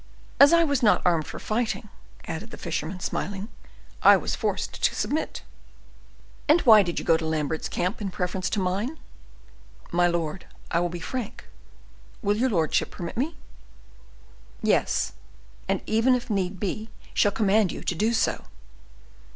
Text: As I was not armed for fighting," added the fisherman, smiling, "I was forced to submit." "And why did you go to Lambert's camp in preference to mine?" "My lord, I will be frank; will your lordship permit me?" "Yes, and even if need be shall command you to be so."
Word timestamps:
As 0.39 0.51
I 0.51 0.63
was 0.63 0.81
not 0.81 1.03
armed 1.05 1.27
for 1.27 1.37
fighting," 1.37 1.87
added 2.25 2.49
the 2.49 2.57
fisherman, 2.57 2.99
smiling, 3.01 3.49
"I 4.01 4.17
was 4.17 4.35
forced 4.35 4.81
to 4.83 4.95
submit." 4.95 5.43
"And 6.49 6.59
why 6.61 6.81
did 6.81 6.97
you 6.97 7.05
go 7.05 7.17
to 7.17 7.25
Lambert's 7.27 7.69
camp 7.69 8.01
in 8.01 8.09
preference 8.09 8.49
to 8.49 8.59
mine?" 8.59 8.97
"My 9.91 10.07
lord, 10.07 10.47
I 10.71 10.79
will 10.79 10.89
be 10.89 10.99
frank; 10.99 11.45
will 12.23 12.35
your 12.37 12.49
lordship 12.49 12.89
permit 12.89 13.15
me?" 13.15 13.35
"Yes, 14.63 15.13
and 15.67 15.81
even 15.85 16.15
if 16.15 16.31
need 16.31 16.59
be 16.59 16.89
shall 17.13 17.31
command 17.31 17.71
you 17.71 17.83
to 17.83 17.93
be 17.95 18.11
so." 18.11 18.45